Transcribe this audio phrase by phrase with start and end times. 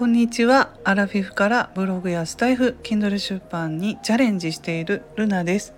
[0.00, 0.70] こんにちは。
[0.82, 5.74] アラフィフからブログやスタイフ Kindle 出版にチャレンジしているルナです、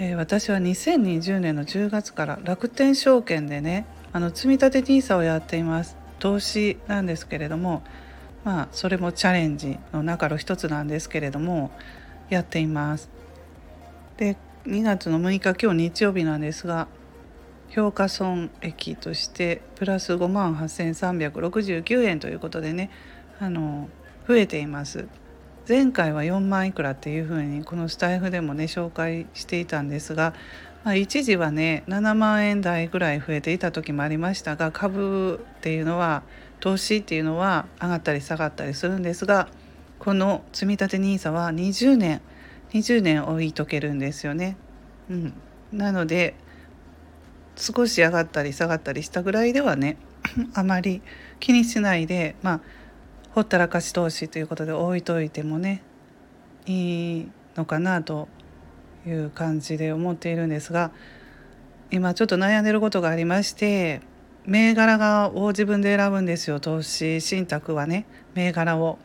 [0.00, 5.96] えー、私は2020年の10月から楽天証券でねあの積立 NISA をやっています。
[6.18, 7.84] 投資なんですけれども
[8.42, 11.70] まあそれもチャレンジの中の一つなんですけれども
[12.30, 13.10] やっています。
[14.16, 16.88] で2月の6日今日日曜日なんですが
[17.68, 22.90] 評価損益としてプラス5万8369円ということでね
[23.40, 23.88] あの
[24.28, 25.08] 増えています
[25.66, 30.34] 前回は4万いくらっていうふうにこのスタイフでもね紹介していたんですが、
[30.84, 36.22] まあ、一時はね7万円台ぐらい増えていた時もありましたが株っていうのは
[36.60, 39.48] 投資っていうのは上がったり下がったりするんですが
[39.98, 42.20] この積立 NISA は20年
[42.72, 44.56] 20年置いとけるんですよね。
[45.10, 45.32] うん、
[45.72, 46.34] なので
[47.56, 49.96] 少し上がったり下がったりしたぐらいではね
[50.54, 51.02] あまり
[51.40, 52.60] 気にしないでまあ
[53.34, 55.82] ほったらかし投資ということで置いといてもね
[56.66, 58.28] いいのかなと
[59.06, 60.90] いう感じで思っているんですが
[61.90, 64.00] 今ちょっと悩んでることがありまして
[64.46, 66.60] 銘柄を自分で選ぶんですよ。
[66.60, 68.98] 投資信託はね銘柄を。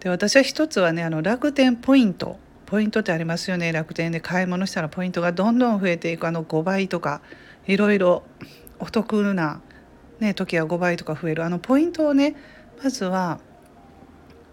[0.00, 2.38] で私は一つはねあの楽天ポイント。
[2.66, 3.70] ポイントってありますよね。
[3.72, 6.26] 楽天で買い物したらポイントがどんどん増えていく。
[6.26, 7.20] あの5倍とか
[7.66, 8.22] いろいろ
[8.78, 9.60] お得な、
[10.20, 11.44] ね、時は5倍とか増える。
[11.44, 12.36] あのポイントをね
[12.80, 13.40] まずは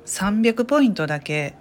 [0.06, 1.56] 300ポイントだけ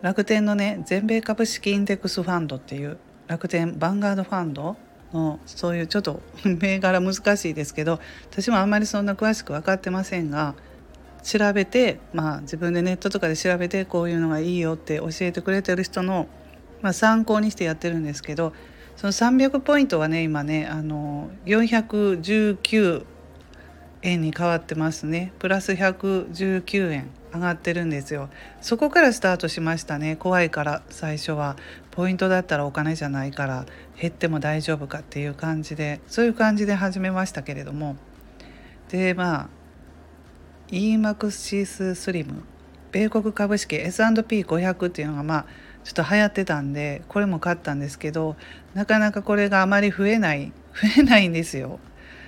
[0.00, 4.76] 楽天のね全米株式インデックスファンドっていう楽天バンガードファンド
[5.12, 8.00] のそういうちょっと銘柄難しいですけど
[8.30, 10.54] 私もあんまりそんな詳しく分かってませんが
[11.22, 16.26] 調べてまあ自分でネットとかで調べてこういうのがいいよって教えてくれてる人の、
[16.80, 18.52] まあ、参考にしてやってるんですけど
[18.96, 23.04] その300ポイントはね今ねあの419
[24.02, 25.32] 円に変わってますね。
[25.38, 28.28] プラス119円上がってるんですよ。
[28.60, 30.16] そこからスタートしましたね。
[30.16, 31.56] 怖いから最初は。
[31.92, 33.66] ポイントだったらお金じゃないから
[34.00, 37.96] 減っても大丈夫かっていう感じでそういう感じで始めましたけれども。
[38.88, 39.48] でまあ
[40.70, 42.44] EMAXIS スリム
[42.92, 45.46] 米国株式 S&P500 っていうのがまあ
[45.84, 48.36] ちょっと流行ってたんでこれも買ったんですけど
[48.72, 51.78] なかなかこれがあまり増えない増えないんですよ。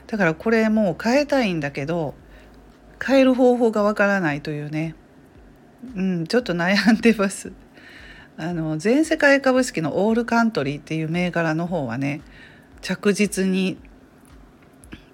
[0.07, 2.15] だからこれもう変えたいんだけど
[3.05, 4.95] 変える方法がわからないというね。
[5.97, 7.53] うんちょっと悩んでます。
[8.37, 12.21] あの全世界株式のオールカントリーっていう銘柄の方はね
[12.81, 13.79] 着実に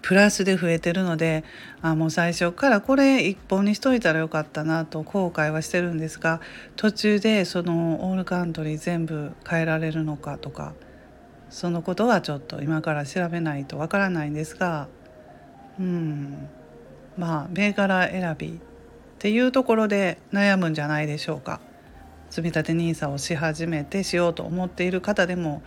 [0.01, 1.45] プラスで増えてるので
[1.83, 6.41] あもう最初からこれ一本にしといたらよかったなと後悔はしてるんですが
[6.77, 10.73] 途中でそのオールカントリー全部変えられるのかとか
[11.51, 14.89] そのことはちょっと今から調べないとわからないんですが
[15.79, 16.49] うん
[17.19, 18.53] まあ銘柄選びっ
[19.19, 21.61] ていうところで悩むんじゃないでしょうか。
[22.31, 25.63] 積立 NISA をし始めてしようと思っている方でも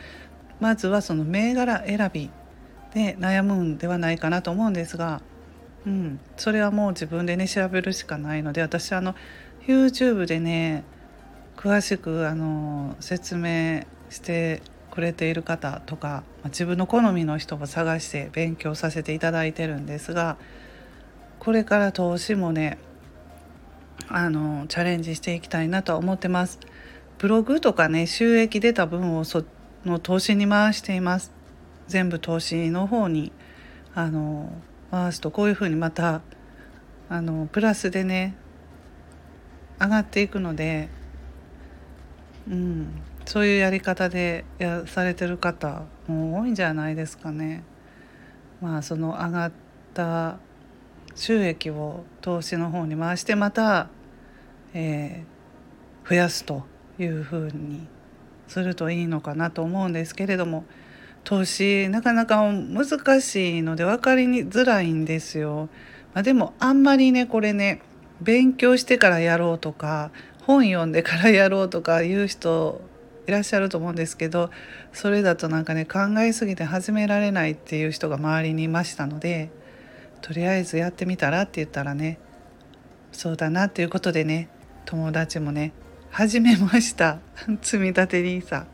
[0.60, 2.32] まずはその銘柄選び
[2.94, 5.22] で悩むんではないかなと思うんですが、
[5.86, 9.14] うん、それはもう自分でね調べるしかないので私あの
[9.68, 10.86] YouTube でね
[11.58, 14.62] 詳しくあの説明して
[14.94, 20.38] くれている方とか自分の好みの人を探して勉強させていただいてるんですが
[21.40, 22.78] これから投資もね
[24.08, 26.60] あのチャレンジしていきたいなとは思ってます。
[27.18, 29.44] ブログとかね収益出た分をそ
[29.84, 31.32] の投資に回しています。
[31.88, 33.32] 全部投資の方に
[33.96, 34.52] あの
[34.92, 36.22] 回すとこういうふうにまた
[37.10, 38.36] あのプラスでね
[39.80, 40.90] 上がっていくので、
[42.48, 47.64] うん、そういうやり方でやされてる方も多いんじゃないですかね。
[48.62, 49.52] まあその上がっ
[49.94, 50.38] た
[51.16, 53.90] 収益を投資の方に回してまた、
[54.74, 56.64] えー、増やすと
[57.00, 57.88] いうふうに
[58.48, 60.66] するといいのかなと思うんですけれども
[61.24, 65.70] 投資なかなか難しいので分かりづらいんですよ。
[66.14, 67.82] まあ、でもあんまりねこれね
[68.22, 70.12] 勉強してからやろうとか
[70.42, 72.82] 本読んでからやろうとかいう人
[73.28, 74.50] いらっしゃると思うんですけど
[74.92, 79.50] それだとなんかね考えすぎて始められないっていう人が周りにいましたので
[80.22, 82.20] とりあえずやってみたらって言ったらね
[83.12, 84.50] そうだなっていうことでね
[84.86, 85.74] 友達もね
[86.12, 87.20] 始めました
[87.62, 88.66] 積み立て NISA。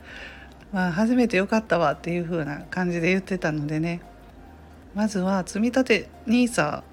[0.72, 4.01] まあ、初めてよかったわっていう風な感じで言ってたのでね
[4.94, 6.84] まずは積み立て NISA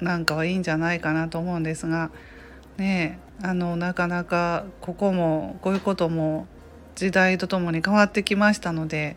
[0.00, 2.10] なんかはいいんじゃないかなと思うんですが
[2.78, 6.46] ねあのなかなかここもこういうことも
[6.96, 9.16] 時代とともに変わってきましたので、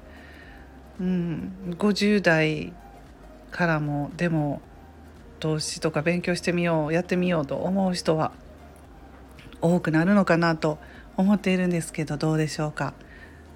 [0.99, 2.73] うん、50代
[3.51, 4.61] からもでも
[5.39, 8.31] 投資とか勉強してみようやってみようと思う人は
[9.61, 10.77] 多くなるのかなと
[11.17, 12.93] 思っているんですけどどうでしょうか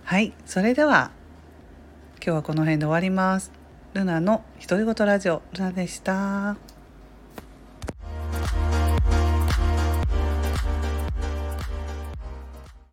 [0.04, 1.12] はいそれでは
[2.16, 3.52] 今日はこの辺で終わります
[3.94, 6.73] ルナの独り言ラジオルナでした。